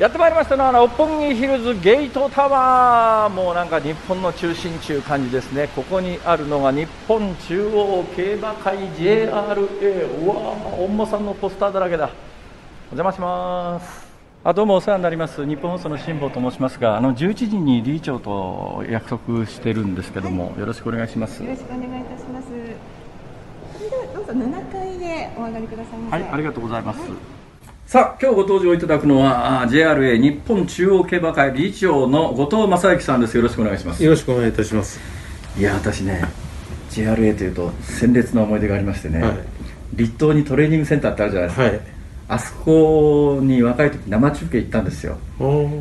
[0.00, 3.34] やってまいりましたのは六本木ヒルズゲートタワー。
[3.34, 5.68] もうなんか日本の中心中感じですね。
[5.76, 10.34] ここにあるのが日本中央競馬会 JRA うわ
[10.78, 12.06] 本間さんのポスターだらけだ。
[12.06, 14.08] お邪魔します。
[14.42, 15.44] あどうもお世話になります。
[15.44, 21.44] 日本放送の辛坊と申しますがあの11時に理事長と約束してるんですけども、はい、よろしくお願いします。
[21.44, 22.46] よろしくお願いいたします。
[23.76, 26.24] それではどうぞ7階でお上がりくださいませ。
[26.24, 27.39] はいありがとうございます、はい
[27.90, 33.36] さあ今日ご登場いただくのは JRA 日本中央競馬会理事長の後藤正幸さんです。
[33.36, 34.04] よろしくお願いします。
[34.04, 35.00] よろしくお願いいたします。
[35.58, 36.22] いや私ね
[36.90, 39.38] JRA というと鮮烈な思い出がありましてね、はい、
[39.96, 41.99] 立東にトレーニングセンターってあるじゃないですか、はい
[42.30, 45.18] あそこに若い時生中継行ったんですよ。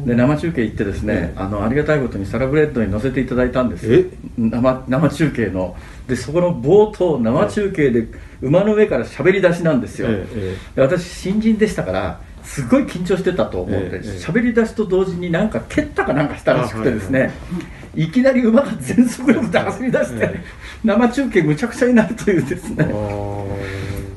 [0.05, 4.08] で生中継行ってですね、あのありがたいことにサラブレッドに乗せていただいたんです。
[4.35, 5.75] 生生中継の。
[6.08, 8.08] でそこの冒頭生中継で
[8.41, 17.31] 馬の上から喋り出しなんですよ、で私新人でしたからすごい緊張してたと思って喋、り出しと同時になんか蹴ったかなんかしたらしくてですね、
[17.95, 20.31] いきなり馬が全速力で走り出して、
[20.83, 22.86] 生中継むちゃくちゃになるというですね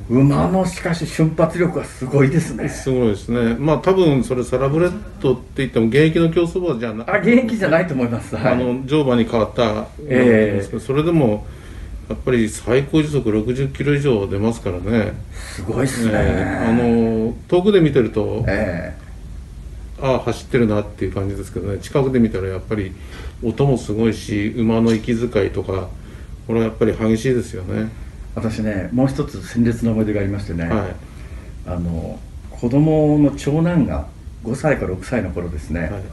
[0.09, 2.67] 馬のしかし瞬発力がすごいですね。
[2.67, 3.55] すごいですね。
[3.55, 11.47] まあ多分それサラブレッドって言っても現役の競走馬じゃなあ現役じゃないと思います、はい、あの乗馬に変わった、えー、それでも
[12.09, 15.13] やっぱり最高時速60キロ以上出ますからね。
[15.33, 21.79] すごいっすね、えー、あの遠くで見てると、えー、ああ走ってるなっていう感じですけどね。
[21.79, 22.91] 近くで見たらやっぱり
[23.41, 25.87] 音もすごいし馬の息遣いとか
[26.45, 28.02] これはやっぱり激しいですよね
[28.35, 30.95] 私ねもう一つ鮮烈な思い出がありましてね、はい、
[31.67, 34.07] あの子供の長男が
[34.43, 36.03] 5歳か6歳の頃ですね、はい、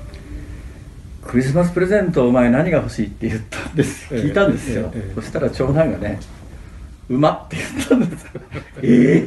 [1.24, 4.12] クリスマスプレゼントお前何が欲しいって言ったんです。
[4.14, 6.20] 聞いたんですよ、えええ、そしたら長男がね
[7.08, 8.26] 「馬」って言ったんです。
[8.82, 9.24] え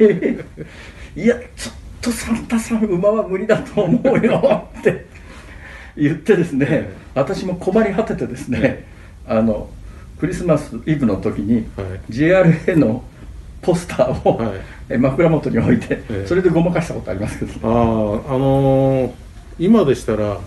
[1.16, 1.19] え。
[1.19, 5.05] ー、いやちょっとサンタさん馬は無理だと思うよって
[5.95, 8.86] 言ってですね、私も困り果ててですね、
[9.27, 9.69] あの
[10.23, 11.66] クリスマスイブの時に
[12.10, 13.04] JRA の
[13.61, 14.56] ポスターを、は
[14.89, 19.11] い、枕元に置いて、えそれでごまかしたことありますけど、あああのー、
[19.60, 20.39] 今でしたら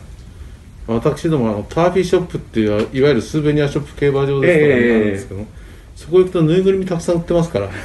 [0.86, 5.46] 私どもあのターフィーショップっていういわゆるスーベニアショップ競馬場ですとかになるんですけど、えー、
[5.94, 7.68] そこ行くとぬいぐるみたくさん売ってますから。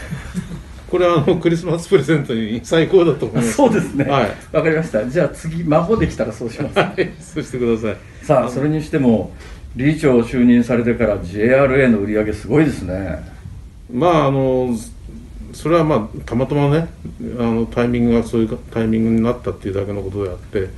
[0.90, 3.54] これはあのクリスマスプレゼントに最高だと思います。
[3.54, 4.06] そうですね。
[4.06, 4.38] はい。
[4.54, 5.06] わかりました。
[5.06, 7.98] じゃあ次孫できたらそうします、はい、そうしてください。
[8.26, 9.32] さあそれにしても
[9.76, 13.24] 理事長就任されてから JRA の売り上げすごいですね。
[13.92, 14.76] まああの
[15.54, 16.88] それはまあたまたまね
[17.40, 20.70] あのタイミングがそういうタイミングになったっていうだけのことであって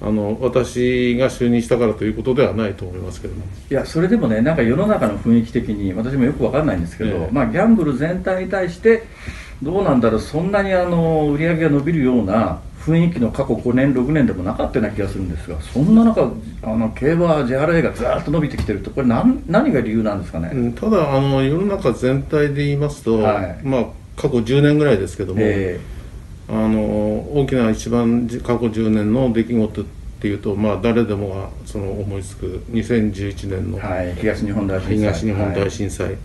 [0.00, 3.44] あの私が就任したからということではないと思いますけども。
[3.70, 9.04] いやそれでもねなんか世の中の雰囲気的に私もよく分かんないんですけど、ええ、まあ、ギャンブル全体に対して
[9.62, 16.32] どうなんだろうそんなにあの売り上げが伸びるような雰囲気の過去5年6年でもなかったような気がするんですがそんな中
[16.62, 23.84] あの競馬 JRA がずっと伸びてきてるとこれ何何が理由なんですかね、うん、ただあの世の中全体で言いますと、はい、まあ
[24.16, 26.80] 過去10年ぐらいですけども、えー、あの
[27.34, 29.84] 大きな一番過去10年の出来事っ
[30.20, 34.96] ていうと、まあ、誰でもがその思いつく2011年の、はい、東日本大震災。
[34.98, 36.16] 東日本大震災、はい、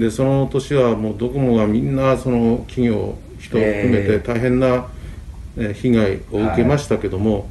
[0.00, 4.84] でその年はもうドコモがみんなその企業人を含めて大変な、えー
[5.56, 7.44] 被害を受けましたけども、はい、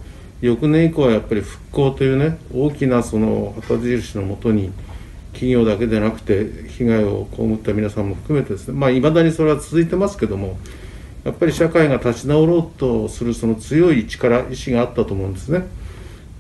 [0.48, 4.72] 翌年以降はやっぱり復興というね大きなその旗印のもとに
[5.32, 10.58] 企業だけでなくて被害を被った皆さんも含めてですねまあいまだにそれは続いてますけども
[11.24, 15.66] やっぱり社会が立ち直ろうとするその強い力意志があったと思うんですね。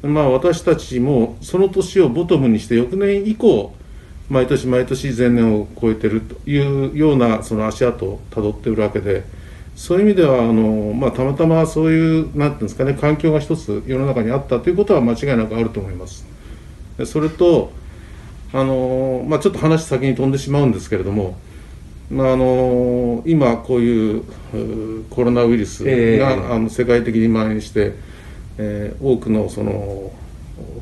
[0.01, 3.73] まあ私たちもその年をボトムにして翌年以降
[4.29, 9.23] 毎年毎年前年を超えてるというようなその足跡をたどっているわけで。
[9.75, 16.25] そういう意味ではあの、まあ、たまたまそういうなんていうんですかね環境が一つ世の中にあったということは間違いなくあると思います。
[17.05, 17.71] それと
[18.53, 21.35] あの、まあ、ちょっと話先に飛んでしまうんですけれども、
[22.11, 24.23] まあ、あの今こういう
[25.09, 27.95] コロナウイルスが、えー、あの世界的に蔓延して、
[28.59, 30.11] えー、多くのその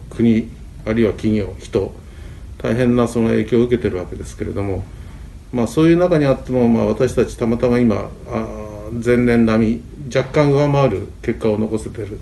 [0.09, 0.49] 国
[0.85, 1.93] あるいは企業人
[2.57, 4.83] 大変なその影響を受けてるわけですけれども、
[5.53, 8.60] まあ、そういう中にあっても、まあ、私たちたまたま今あ
[9.03, 9.81] 前年並み
[10.15, 12.19] 若干上回る結果を残せてる。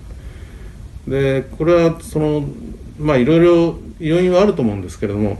[1.06, 2.44] でこれはその
[2.98, 5.38] まあいろいろ要因はあると思うんですけれども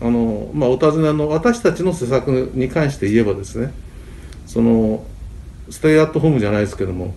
[0.00, 3.72] あの、まあ、お尋ねの私たちの施策に関して言えばですね
[4.46, 5.04] その
[5.70, 7.14] ステイアットホームじゃないですけども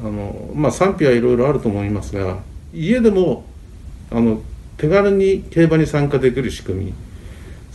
[0.00, 2.38] あの、まあ、賛否はいろいろあると思いますが
[2.72, 3.44] 家でも
[4.10, 4.40] あの
[4.76, 6.94] 手軽に競馬に参加できる仕組み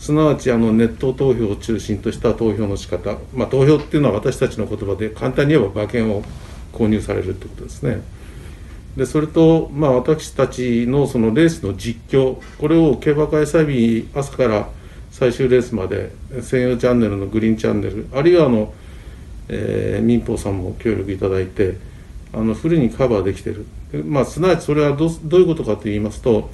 [0.02, 6.24] すなわちあのネット投票を中心とした投票の仕方、まあ、投票っていうのは私たちの言葉で簡単に言えば馬券を
[6.72, 8.02] 購入されるってことですね。
[8.96, 14.68] でそれと、まあ、私たちのそのレースの実況これを競馬開催日朝から
[15.12, 16.10] 最終レースまで
[16.40, 18.74] 専用チャンネルのグリーンチャンネルあるいはあの、
[19.48, 21.76] えー、民放さんも協力いただいて
[22.32, 23.66] あのフルにカバーできてる、
[24.04, 26.50] まあ、すなわちそれはどどういうことかと言いますと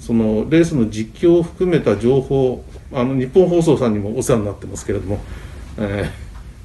[0.00, 5.20] そのレースの実況を含めた情報あの日本放送さんにもお世話になってますけれども、
[5.78, 6.10] え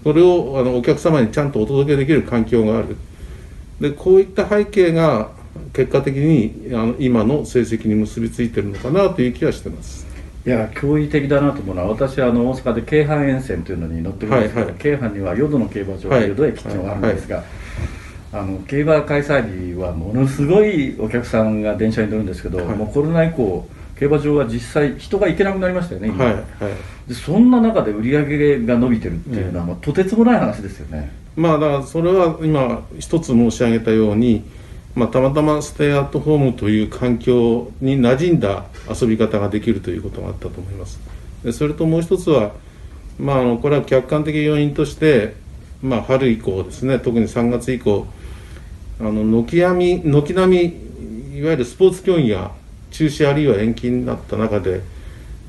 [0.01, 2.95] ー、これをあのお客様にちゃんとお届けできる環境がある。
[3.79, 5.31] でこういった背景が
[5.73, 10.05] 結果的にあの今の成績に結びついてるのかなという気はしてます。
[10.45, 17.53] いや驚異的だなと思うのは私あの大阪で京阪沿線というのに乗ってるんですけど、はいはい、京阪には淀の競馬場、はい、淀駅っていうのがあるんですが、はいはい、
[18.35, 23.65] あの競馬開催日はものすごいお客さんが電車に乗るんですけど、もうコロナ以降
[23.97, 26.33] 競馬場は実際人が行けなくなりましたよね今、はい。
[26.33, 26.43] はい、
[27.07, 28.25] でそんな中で売り上
[28.59, 31.13] げが伸びてるっていうのは、うとてつもない話ですよね。
[31.37, 34.43] まあだからそれは今一つ申し上げたように、
[34.95, 40.99] まあ、たまたまステイアットホームという環境に馴染んだ遊び方ができるということがあったと思います。
[41.45, 42.51] でそれともう一つは、
[43.17, 45.35] まあ、あのこれは客観的要因として、
[45.81, 48.07] まあ、春以降ですね特に3月以降
[48.99, 52.51] あの軒並み軒並みいわゆるスポーツ競技が
[52.91, 54.81] 中止あるいは延期になった中で、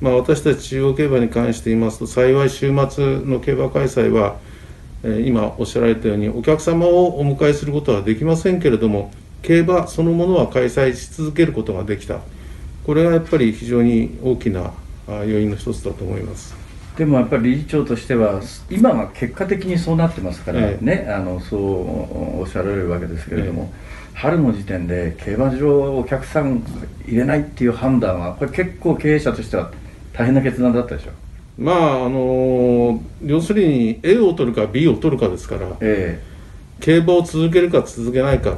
[0.01, 4.37] まあ、私たち中央競馬に関して言いますと幸い週末の競馬開催は、
[5.05, 9.13] えー、今おっしゃられたようにお客様をお迎えすることはできませんけれども
[9.43, 12.21] 競馬そのものは開催し続けることができた
[12.85, 14.73] これがやっぱり非常に大きな
[15.09, 16.66] 要因の一つだと思います。
[16.97, 18.41] でもやっぱり理事長としては
[18.71, 21.05] 今は結果的にそうなってますからね、え。
[21.09, 26.65] え、あのそうおっしゃられるわけですけれども、え春の時点で競馬場お客さん
[27.07, 29.71] 入れないっていう判断はこれ結構経営者としては
[30.15, 31.11] 大変な決断だったでしょ
[31.59, 36.23] まああの要するに A を取るか B を取るかですから、ええ、
[36.81, 38.57] 競馬を続けるか続けないかっ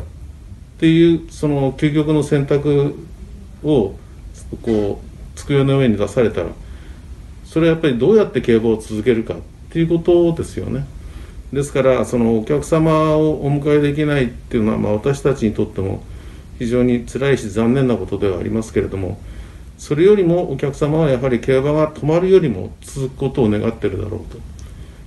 [0.78, 2.94] ていうその究極の選択
[3.64, 3.96] を
[4.62, 6.46] こう机の上に出されたら
[7.48, 9.36] それはやっぱりどうやって競馬を続けるかっ
[9.70, 10.86] ていうことですよね。
[11.52, 16.02] ですからそのお客様をお迎えできないっていうのは、まあ、私たちにとっても
[16.58, 19.18] 非常に辛いし残念なことではありますけれども
[19.78, 24.38] それよりもお客様はやはり競馬が止まるよりも続くことを願ってるだろうと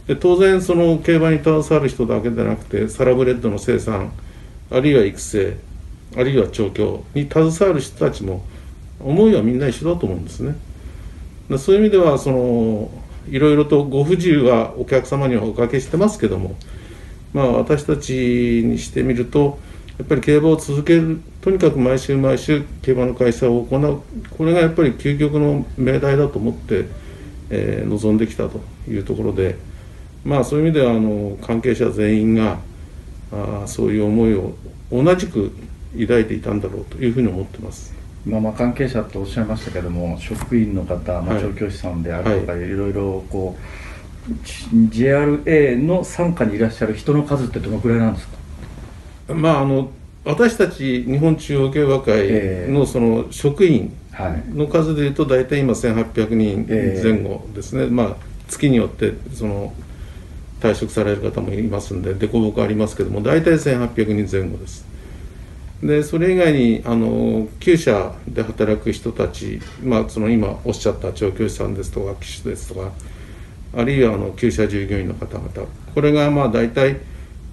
[0.07, 4.11] で当然その競馬に携わる人だけでなくてサラブレッドの生産
[4.71, 5.57] あるいは育成
[6.15, 8.43] あるいは調教に携わる人たちも
[8.99, 10.55] 思いはみんな一緒だと思うんですね
[11.57, 12.89] そういう意味ではその
[13.29, 16.55] いろいろとご不自由はお客様にはおかけしてますけども、
[17.33, 19.59] まあ、私たちにしてみると
[19.97, 24.01] やっぱり競馬を続けるとにかく毎週毎週競馬の開催を行う
[24.35, 26.85] これがやっぱり究極の命題だと思って、
[27.49, 29.57] えー、臨んできたというところで、
[30.23, 32.57] まあ、そういう意味ではあの関係者全員が
[33.31, 34.53] あそういう思いを
[34.91, 35.51] 同じく
[35.99, 38.00] 抱いていたんだろうというふうに思ってます。
[38.25, 43.61] まあ、まあ関係者とおっしゃいましたけども職員の方、まあ、調教師さんであるとか、はい、いろいろこう
[44.29, 49.89] JRA の傘下にいらっしゃる人の数ってどのくらいなんですか、まあ、あの
[50.23, 53.95] 私たち日本中央競馬会のその職員
[54.53, 58.15] の数でいうと大体今1800人前後ですね、えー、まあ、
[58.47, 59.73] 月によってその
[60.59, 64.90] 退職される方もいますんで凸凹ありますけども大体1800人前後です。
[65.83, 72.91] でそれ以外にあの厩舎で働く人たち、まあ、その今おっしゃった調教師さんですとか騎手ですとか
[73.75, 75.49] あるいはあの厩舎従業員の方々。
[75.93, 76.97] これがまあ大体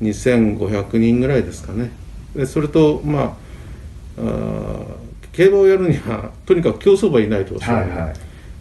[0.02, 1.90] 2500人ぐらいですかね。
[2.34, 4.80] でそれとまああ
[5.32, 8.14] 競馬をやるにはとにかく競走馬いないとおっしゃる、はいはい、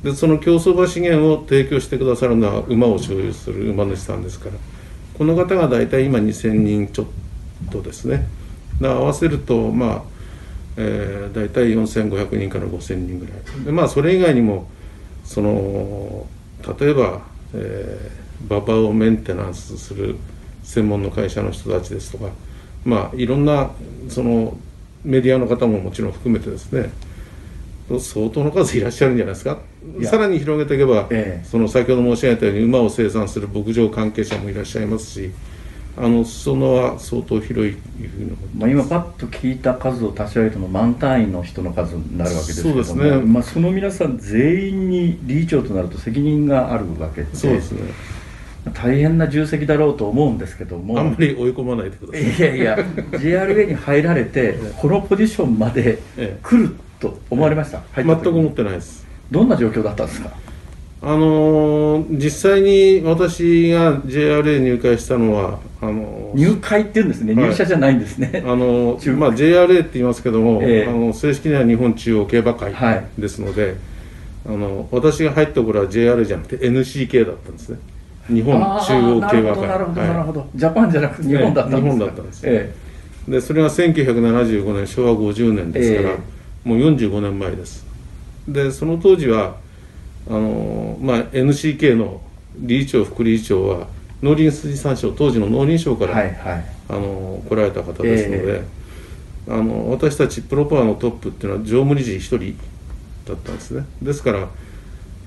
[0.03, 4.55] でその競走馬資源を提供してくださるのは馬を所有する馬主さんですから。
[5.17, 7.07] この方が大体今2000人ちょっ
[7.71, 8.27] とですね
[8.81, 10.01] 合わせるとまあ、
[10.77, 13.65] えー、大体4500人から5000人ぐらい。
[13.65, 14.69] でまあそれ以外にも
[15.23, 16.25] その
[16.79, 17.21] 例えば、
[17.53, 20.15] えー、馬場をメンテナンスする
[20.63, 22.29] 専門の会社の人たちですとか
[22.85, 23.71] まあいろんな
[24.09, 24.57] その
[25.03, 26.91] メディアの方ももちろん含めてですね
[27.99, 29.59] 相当の数いらっしゃるんじゃないですか。
[30.03, 35.31] さらに広げていけば、ええ、その先ほど申し上げたように馬を生産する牧場関係者もいらっしゃいますし
[35.99, 37.75] あの裾野は相当広い
[38.55, 47.81] まあ、今パッと聞いた数を足し上げても満単位の人の数になるわけですけどもそうですね、まあ、その皆さん全員に理事長となると責任があるわけでそうですね。
[48.73, 52.23] 大変な重責だろうと思うんですけどもあんまり追い込まないでください。
[52.23, 52.75] いやいや
[53.11, 55.99] JRA に入られてこのポジションまで
[56.43, 59.07] 来ると思われました、ええ、全く思ってないです。
[59.31, 60.31] どんな状況だったんですか？
[61.01, 72.73] あのー、実際に私が JRA 入会したのはあのー、入会っていうんですね、入社じゃないんですね、あのー、まあ、JRA って言いますけども、えー、あの正式には日本中央競馬会
[73.17, 73.75] ですので、はい、
[74.47, 77.79] あの私が入った頃は JRA じゃなくて NCK だったんですね。
[78.27, 79.67] 日本中央競馬会。
[79.67, 86.19] なるほどなるほど、はい、ジャパンじゃなくて日本だったんです、日本だったんです、えー、でそれが1975年昭和50年ですから、えー、
[86.67, 87.85] もう45年前です。
[88.47, 89.57] でその当時は
[90.29, 92.21] あの、まあ、NCK の
[92.55, 93.87] 理事長副理事長は
[94.21, 102.57] 農林水産省当時の農林省から、はいはい、あの来られた方ですので、えー、あの私たちプロパーのトップっていうのは常務理事1人
[103.25, 103.85] だったんですね。
[104.01, 104.47] ですから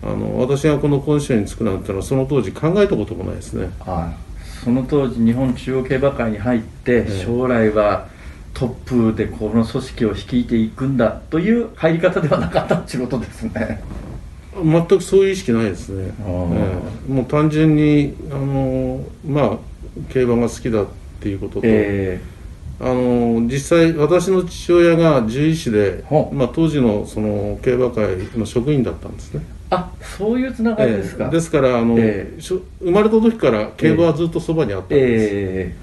[0.02, 8.09] あの私がこのポジションに就くなんてのはその当時考えたこともないですね、はい、その当時日本中央競馬会に入って、将来は
[8.54, 8.69] トッ
[9.12, 13.83] プでこの組織を率いていくんだという入り方ではなかったっていうことですね
[14.62, 19.59] 全くそういう意識ないですね、えー、もう単純にあのまあ
[20.12, 20.87] 競馬が好きだっ
[21.21, 29.45] ていうことと、えー、あの実際私の父親が獣医師で、まあ、当時のその競馬会の職員だったんですね。
[29.71, 35.76] あそういうつながりですか、えー、ですからあの、えー、生まれた時から競馬はずっとそばにあったんです、え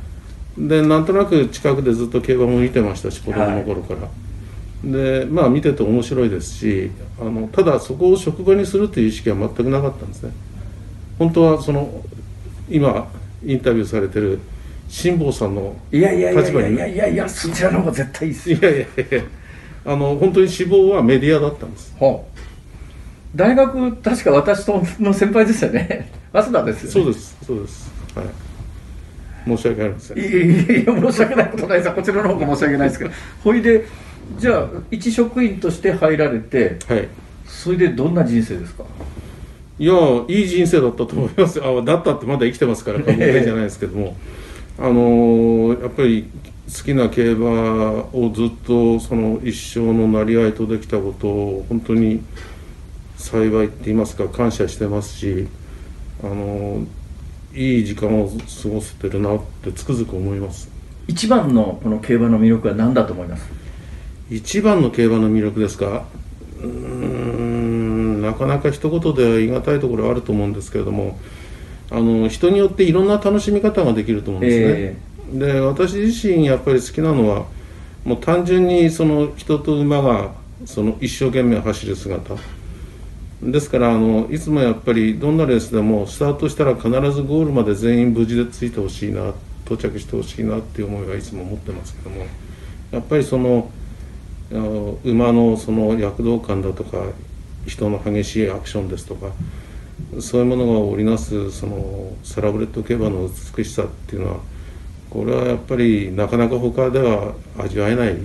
[0.60, 4.10] ー、でなんとなく近くでずっと競馬も見てましたし子供の頃から、はい、
[4.84, 10.32] でまあ見てて面白いですしあのただそこを職場にするという意識は全くなかったんですね。
[11.18, 12.04] 本当はその
[12.70, 13.08] 今
[13.44, 14.40] インタビューされてる
[14.88, 16.36] 辛坊さんの立場にいやいやい
[16.78, 19.24] やいやいやそちらの方が絶対いいですいやいやいや
[19.86, 22.38] あの本当に志望はメディアだったんです、はあ
[23.36, 26.12] 大学確か私との先輩ですよね。
[26.34, 27.92] 早稲田ですよ、ね、そうですそうです。
[28.16, 28.26] はい。
[29.46, 30.18] 申し訳ありません。
[30.18, 31.96] いやいやいや申し訳ないことないです。
[31.96, 33.12] こちらの方が申し訳ないですけど。
[33.44, 33.86] ほいで
[34.38, 37.08] じゃあ一職員として入られて、はい、
[37.46, 38.84] それでどんな人生ですか？
[39.80, 39.94] いや
[40.28, 44.16] いい人生だったと思いますあだったってまだ生きてますから過言じゃないですけども、
[44.80, 46.30] あのー、やっぱり
[46.68, 52.24] 好きな競馬をずっとその一生のなりわいとできたことを本当に
[53.16, 55.48] 幸いって言いますか感謝してますし
[56.24, 56.86] あの
[57.54, 60.70] いい時間を過ごせてるなってつくづく思います。
[61.08, 63.48] 一番のこの競馬の魅力は何だと思います？
[64.30, 66.06] 一番の競馬の魅力ですか？
[66.62, 71.20] うんなかなか一言では言い難いところはあると思うんですけれども
[71.92, 77.46] あの人によっていろんな楽しみ方ができると思うんですね、えー、で私自身やっぱり好きなのは
[78.04, 80.32] もう単純にその人と馬が
[80.66, 82.36] その一生懸命走る姿。
[83.40, 89.32] ですからあのいつもやっぱりどんなレースでもスタートしたら必ずゴールまで全員無事でついてほしいな
[89.64, 92.26] 到着してほしいなっていう思いはいつも持ってますけども
[92.90, 93.70] やっぱりその
[94.52, 97.04] 馬のその躍動感だとか
[97.66, 99.32] 人の激しいアクションですとか
[100.20, 104.40] そういうものが織りなすそのサラブレッド競馬の美しさっていうのは
[105.10, 108.16] これはやっぱりなかなか他では味わえない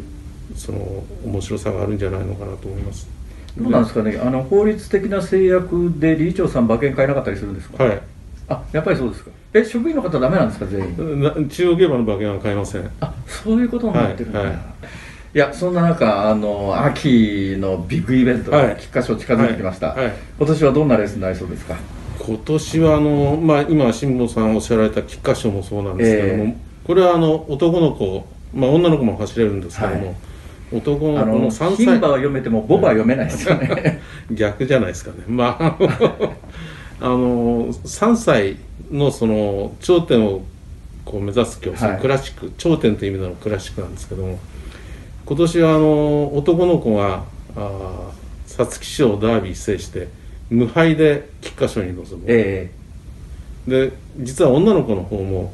[0.56, 3.08] その面白さがあるんじゃないのかなと思います。
[3.56, 8.00] どうなんですかね、あの法律的な制約で理事長さん、馬券買えなかったりするんですか、はい、
[8.48, 11.48] あやっぱりそうですか、え職員の方、だめなんですか、全員？
[11.50, 12.90] 中央競馬の馬券は買えません。
[13.00, 14.58] あそういうことになってるんだ、はいはい、
[15.34, 20.04] いや、そんな中あの秋のビッグイベントが菊花賞近づいてきました、はい。
[20.06, 21.76] はい、今年はどんなレースになりそうですか？
[22.18, 26.54] 今年はあの、まあ、今、辛坊さんおっしゃられた菊花賞もそうなんですけども、えー、
[26.86, 30.06] これはあの男の子、まあ、女の子も走れるんですけども。
[30.08, 30.16] はい。
[30.72, 31.86] 男の子の3歳。
[31.86, 34.00] 牝馬は読めてもボ馬は読めないですよね。
[34.30, 35.18] 逆じゃないですかね。
[35.28, 35.76] まあ
[37.00, 38.56] あの3歳
[38.90, 40.42] のその頂点を
[41.04, 44.38] こう目指す競争、はい、クラシック頂点という意味でのクラシックなんですけども
[45.24, 47.24] 今年はあの男の子が
[48.46, 50.08] 皐月賞ダービー制して
[50.50, 55.52] 無敗で菊花賞に臨む、えー、で実は女の子の方も、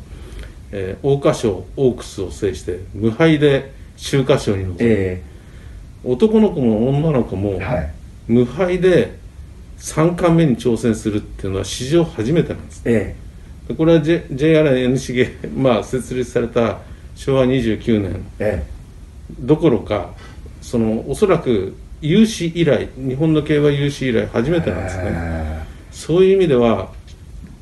[0.73, 7.61] えー、桜花賞オークスを制して無敗で秋華賞に臨む、えー、男の子も女の子も、
[8.29, 9.19] 無敗で
[9.79, 16.79] 3冠目に挑戦するっていうのは史上初めてなんです、えー、これは、J、JRNC まあ設立された
[17.15, 18.78] 昭和29年、えー、
[19.39, 20.11] どころか
[20.61, 25.67] そのおそらく有史以来日本の競馬有史以来初めてなんですね。
[25.91, 26.91] そういう意味では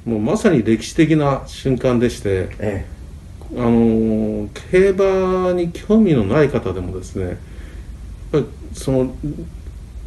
[0.05, 2.87] もうまさに歴史的な瞬間でして、え
[3.55, 7.37] あの競馬に興味のない方でもですねやっ
[8.33, 9.21] ぱりそのなんて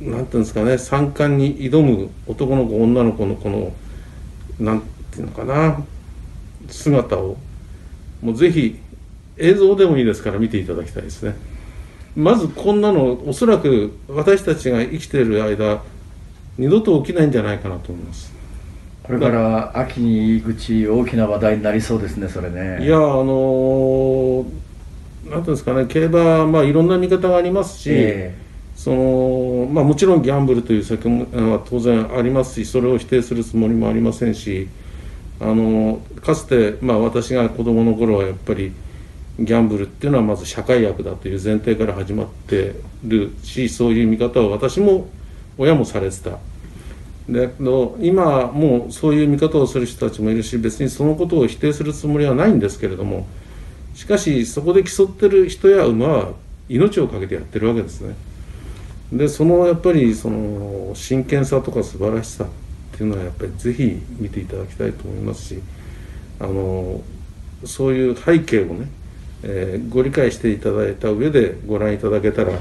[0.01, 3.73] いうんですかね三冠に挑む男の子女の子のこの
[4.59, 5.81] なんていうのかな
[6.69, 7.37] 姿を
[8.21, 8.77] もうぜひ
[9.39, 11.35] 映像でもいいですから見ていただきたいですね。
[12.15, 15.81] まずこんなのおそらく私たちが生きている間
[16.57, 18.33] 二度と起きないんじゃないかなと思います。
[19.03, 22.85] これから秋に口大きな話題になりそうですねそれね。
[22.85, 24.45] いやあのー、
[25.25, 34.67] なんていうんですかね競馬まあいろんな見方がありますし、えー、そのまあ、もちろんギャンブルという責任は当然ありますしそれを否定するつもりもありませんし
[35.39, 38.73] あのかつて、まあ、私が子どもの頃はやっぱり
[39.39, 45.07] ギャンブルっていうのはまず社会悪だという前提から始まってるしそういう見方を私も
[45.57, 46.37] 親もされてた。
[47.27, 47.53] で
[47.99, 53.27] 今もうそういう見方をする人たちもいるし別にそのことを否定するつもりはないんですけれども
[53.93, 56.31] しかしそこで競ってる人や馬は
[56.69, 58.15] 命を懸けてやってるわけですね。
[59.13, 62.47] でそのやっぱりその真剣さとか素晴らしさっ
[62.97, 65.61] ていうのはやっぱりぜひ見ていただきたいと思いますし
[66.39, 67.01] あの
[67.65, 68.87] そういう背景をね
[69.43, 72.53] えー、ご理解していただいた上でご覧いただけたら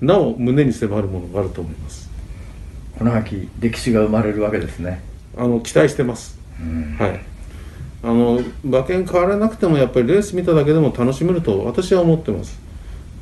[0.00, 2.10] なお胸に迫るものがあると思います。
[2.98, 5.02] この秋歴史が生まれるわけですね。
[5.36, 6.38] あの期待してます、
[6.98, 7.20] はい。
[8.02, 12.58] あの馬券買われなくてもやっぱりレース見ただけでも楽しめると私は思ってます。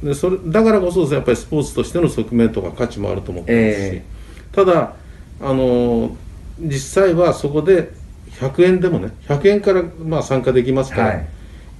[0.02, 4.94] でそれだからこそやっぱりスポーツとしての側面とか価値もあると思ってますし、えー、ただ
[5.40, 6.16] あの
[6.60, 7.90] 実際はそこで
[8.38, 11.28] 100円でもね100円からまあ参加できますから、はい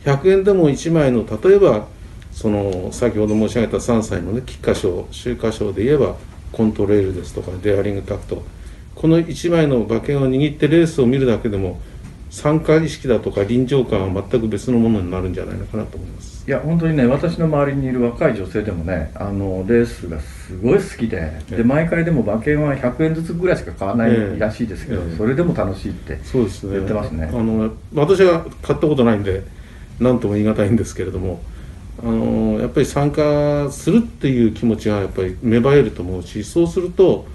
[0.05, 1.87] 100円でも1枚の例えば
[2.33, 6.17] その先ほど申し上げた3歳のね菊花賞秋華賞で言えば
[6.53, 8.43] コントレールですとかデアリングタクト。
[8.95, 11.81] この1枚の馬券を握ってレースを見るだけでも
[12.31, 16.45] 参加意識だとか臨場感は全く別のものになるんじゃないのかなと思います。
[16.47, 29.43] いや本当にね私の周りにいる若い女性でもねあのレースがすごい好きでで毎回でも馬券は100円ずつぐらいしか買わないらしいですけど、えそれでも楽しいって言ってますね、ね、あの私は買ったことないんで
[30.01, 31.41] 何とも言い難いんですけれども
[32.03, 37.27] あのやっぱり参加するっていう気持ちがやっぱり芽生えると思うしそうすると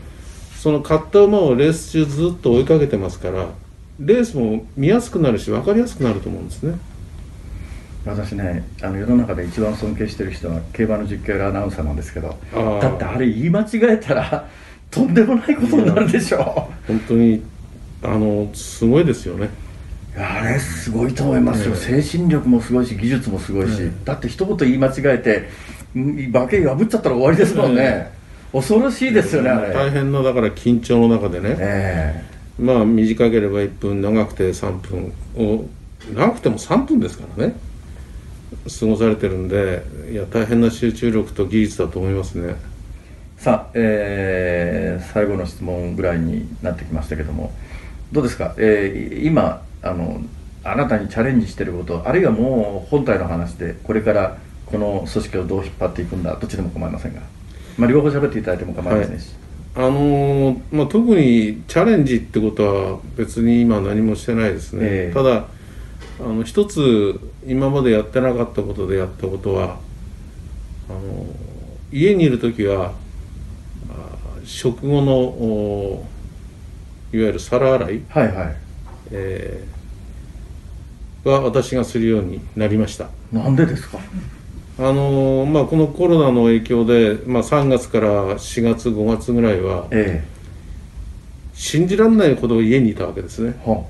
[0.56, 3.50] その買った馬をレース中ずっと追いかけてますから
[4.00, 6.78] レースも見やすくなるし分かりやすくなると思うんですね。
[8.06, 14.50] 私ねあの世の中で一番尊敬してる人は競馬の実況やアナウンサーなんですけどだってあれ言い間違えたら
[14.92, 16.88] とんでもないことになるでしょう。
[16.88, 17.44] 本当に
[18.02, 19.50] あのすごいですよね
[20.16, 25.50] あれすごいと思いますよ、精神力もすごいし技術もすごいし、だって一言言い間違えて
[25.96, 28.12] 馬券破っちゃったら終わりですもんね、
[28.52, 29.74] 恐ろしいですよね、あれ。
[29.74, 35.66] 大変なだから緊張の中でね、えー、まあ短ければ1分長くて3分を
[36.14, 37.56] 長くても3分ですからね。
[38.80, 42.56] 過ごされてるんでいや大変な集中力と技術だと思いますね。
[43.38, 47.52] さあ、えー、最後の質問ぐらいになってきましたけども。
[48.14, 50.22] どうですか、えー、今あの
[50.64, 57.22] あなたにチャレンジしてることあるいはもう本体の話でこれからこの組織をどう引っ張っていくんだどっちでも構いませんが、
[57.78, 59.32] まあ、両方喋っていただいても構いませんし、
[59.76, 65.48] はい、あのー、まあ、特にチャレンジってことは別に今何もしてないですね、えー、ただ
[66.20, 69.78] あの一つ今までやってなかったことでやったことは
[70.90, 71.26] あの
[71.92, 72.94] 家にいる時は
[74.46, 76.06] 食後の
[77.14, 78.56] いわゆる皿洗い、はいはい。
[79.12, 79.73] えー、
[81.24, 83.10] は私がするようになりました。
[83.32, 84.00] なんでですか？
[84.80, 90.28] あのー、まあ、このコロナの影響で、まあ、3月から4月5月ぐらいは、ええ、
[91.54, 93.86] 信じられないほど家にいたわけですね、は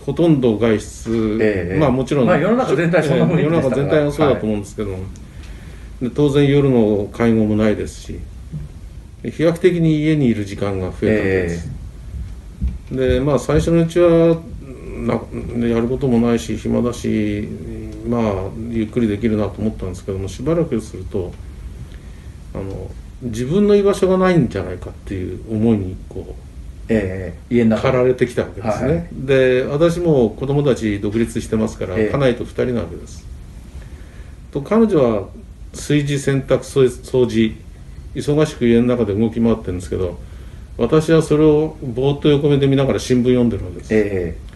[0.00, 5.00] ほとんど外出、え、まあもちろん、まあ、世の中全体そんなもん世の中全体はそうだと思うんですけど、はい、
[6.04, 8.20] で当然夜の会合もないですし
[9.22, 11.70] 飛躍的に家にいる時間が増えたんです、
[12.90, 14.40] でまあ最初のうちは
[15.06, 15.20] な
[15.66, 17.48] やることもないし暇だし
[18.08, 18.22] まあ
[18.70, 21.32] ゆっくりできるなと思ったんですけどもしばらくすると
[22.54, 22.90] あの
[23.22, 26.32] 自分の居場所がないんじゃないかっていう思いにこう、
[26.88, 33.26] えー、家の駆られてきたわけですね、はい、で私も子供たち独立してますから、えー、家内と2人なわけです。
[34.50, 35.28] と彼女は
[35.72, 37.56] 炊事洗濯掃除
[38.14, 40.18] 忙しく家の中で動き回ってるんですけど
[40.78, 44.53] 私はそれをぼーっと横目で見ながら新聞読んでるわけです、えー、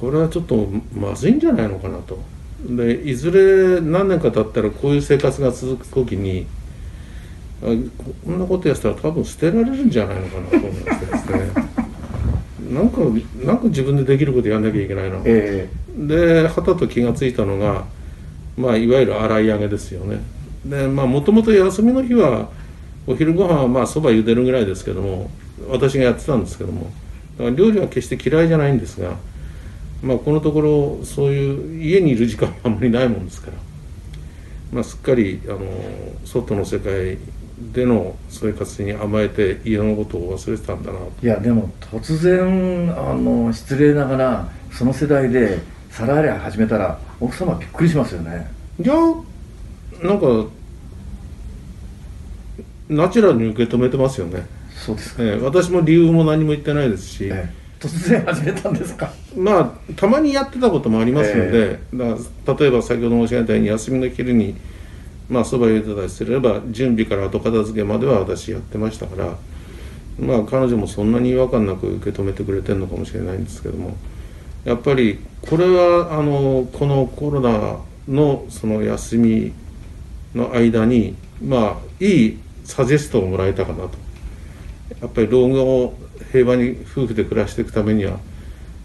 [0.00, 2.18] これはちょっとまずいんじゃないのかなと。
[2.66, 6.46] でいずれ何年か経ったらこういう生活が続く時に
[7.60, 7.70] こ
[8.30, 11.68] んなことやったら多分捨てられるんじゃないのかなと思いましてですね。
[12.72, 13.00] なんか
[13.44, 17.86] なんか自分でできることやんなきゃいけないな、えー、ではたと気が付いたのが
[18.58, 20.20] まあいわゆる洗い上げですよね。
[20.64, 22.50] でまあもともと休みの日は
[23.06, 25.30] お昼ご飯はまあそば茹でるぐらいですけども
[25.70, 26.92] 私がやってたんですけども
[27.38, 29.16] だから料理は決して嫌いじゃないんですが
[30.02, 33.56] まあこのところそういう家にいる時間はあんまりないもんですから、
[34.72, 35.60] まあ、すっかりあの
[36.24, 37.18] 外の世界
[37.72, 45.58] での生活に甘えて家のことを忘れてたんだないやでも突然あの失礼ながらその世代で
[45.90, 48.48] 皿洗い始めたら奥様びっくりしますよね。
[48.80, 48.94] いや
[50.02, 50.46] なんか
[52.88, 54.46] ナチュラルに受け止めてますよね。
[54.70, 57.48] そうですか、えー、私も理由も何も言ってないですし、えー、
[57.80, 59.10] 突然始めたんですか？
[59.36, 64.56] まあたまにやってたこともありますので、えー、例えば先ほど申し上げたように休みの昼に
[65.28, 69.36] まあそば茹でたりすれば準備から後片付けまでは私やってましたから
[70.18, 73.96] まあ彼女もそんなに違和感なく受け止めてくれてるのかもしれないんですけども
[74.64, 77.76] やっぱりこれはあのこのコロナ
[78.08, 79.52] のその休み
[80.34, 83.90] の間にまあいいサジェストをもらえたかなと。
[85.00, 85.94] やっぱり老後を
[86.32, 88.18] 平和に夫婦で暮らしていくためには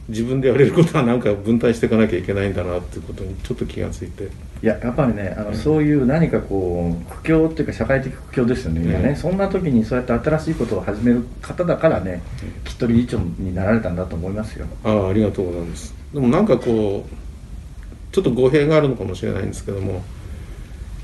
[0.09, 4.25] 自分でやれることは何か分担していかなきゃいけないんだなっていうことにちょっと気がついて。
[4.61, 14.65] いややっぱりねあの、うん、そういう何かこう苦境っていうか社会的苦境ですよね,、今ねそんな時にそうやって新しいことを始める方だからね、うん、きっと理事長になられたんだと思いますよ。
[14.85, 15.93] ああありがとうございます。
[16.13, 20.01] でもなんかこうちょっと語弊があるのかもしれないんですけども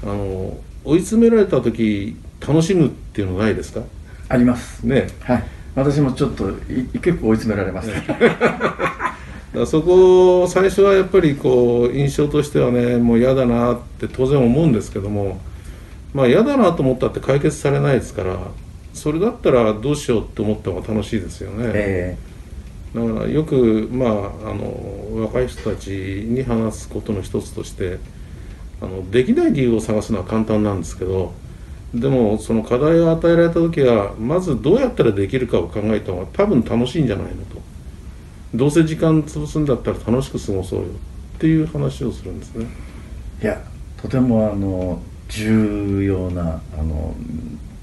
[0.04, 3.82] あの追い詰められた時楽しむっていうのないですか？
[4.30, 4.84] あります。
[4.84, 5.08] ね。
[5.22, 5.44] はい
[5.80, 6.52] 私もちょっと
[7.02, 7.90] 結構追い詰められます。
[9.54, 15.42] だそこ最初はやっぱりこう印象としてはねもう嫌だなって当然思うんですけども
[16.14, 18.38] まあ嫌だなと思ったって解決されないですから
[18.94, 27.98] それだったらどうしようって思った方が楽しいですよね、えー、だからよくまああの若い人たちに話すことの一つとして
[28.82, 31.34] あのできない理由を探すのは簡単なんですけど
[31.94, 37.60] でもその課題を与えられた時はまずどうやったらできるかを考えた方が多分楽しいんじゃないのと。
[38.54, 40.86] どうせ時間潰すんだったら楽しく過ごそうよ。
[40.86, 42.68] っていう話をするんですね。
[43.42, 43.62] いや
[44.02, 47.16] とてもあの重要なあの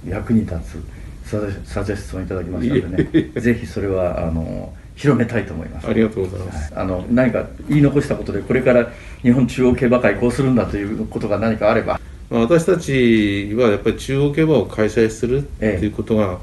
[0.06, 0.84] 役に立つ
[1.24, 3.40] サジェストをいただきましたのでね。
[3.40, 5.88] ぜひそれはあの広めたいと思います。
[5.88, 8.88] ありがとうございます、はい、あの何か言い残したことでこれから
[9.22, 16.38] 日本中央競馬会こうするんだということが何かあれば私たちはやっぱり中央競馬を開催するっていうことが、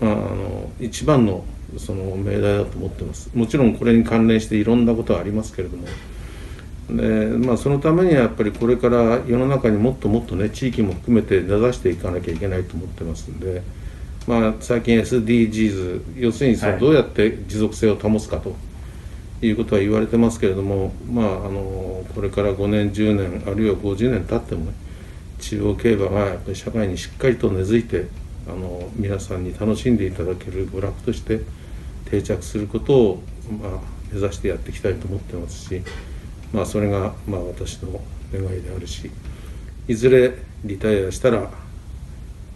[0.00, 1.44] ええ、まあ、あの一番の
[1.78, 3.30] その命題だと思ってます。
[3.34, 5.86] もちろんこれに関連していろんなことはありますけれども。
[6.96, 13.62] で、まあ、そのためにはやっぱりこれから世の中にもっともっとね地域も含めて根ざしていかなきゃいけないと思ってますんで、
[14.26, 18.50] まあ、最近 SDGs 要するにそのどうやって持続性を保つかと。
[18.50, 18.69] い
[19.42, 24.72] いうことは言われてますけれども、まあ、あのこれから5年10年あるいは50年経ってもね
[25.38, 28.08] 中央競馬がやっぱり社会にしっかりと根付いて
[28.46, 31.40] あの皆さんに楽しんでいただける娯楽として
[32.10, 33.22] 定着することを、
[33.62, 33.70] まあ、
[34.12, 35.82] 目指してやっていきたいと思ってますし、
[36.52, 38.00] まあ、それが、まあ、私の
[38.32, 39.10] 願いであるし
[39.88, 41.50] いずれリタイアしたら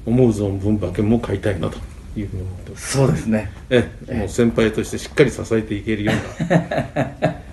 [0.05, 1.94] 思う存分馬券も買いたいなと。
[2.17, 2.93] いうふうに思ってます。
[2.97, 3.51] そうですね。
[3.71, 7.35] えもう先輩としてしっかり支えていけるような。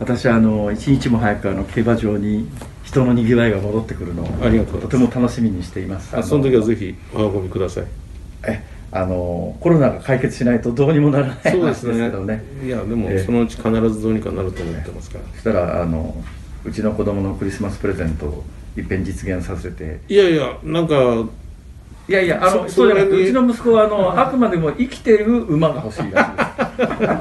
[0.00, 2.48] 私はあの一日も早くあの競馬場に
[2.84, 6.16] 人のにぎわいが戻ってくるのをありがとうとても楽しみにしています。
[6.16, 7.84] あその時はぜひお運びください。
[8.46, 12.08] えあのコロナが解決しないとどうにもならないそうですね。
[12.08, 12.44] ね。
[12.64, 16.16] いやでもそのうち必ずどうにかなると思ってますから、そしたらあの
[16.64, 18.44] うちの子供のクリスマスプレゼントを
[18.76, 20.00] いっぺん実現させて。
[20.08, 21.24] いやいやなんか
[22.10, 26.24] いやいやあのそうじゃなくてうちの息子はあの あくまでも生きてる馬が欲しいら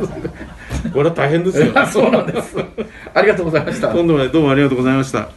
[0.02, 0.90] しいです。
[0.92, 1.68] これは大変ですよ。
[1.86, 2.58] そうなんです。
[3.14, 3.90] ありがとうございました。
[3.90, 5.30] 今度は、ね、どうもありがとうございました。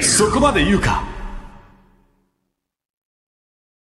[0.00, 1.02] そこまで言うか